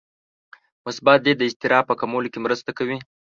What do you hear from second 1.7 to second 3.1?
په کمولو کې مرسته کوي.